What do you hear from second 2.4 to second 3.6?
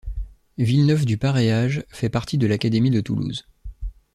l'académie de Toulouse.